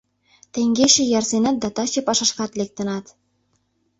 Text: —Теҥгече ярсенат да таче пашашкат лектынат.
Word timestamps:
—Теҥгече 0.53 1.03
ярсенат 1.19 1.55
да 1.63 1.69
таче 1.75 2.01
пашашкат 2.07 2.51
лектынат. 2.59 3.05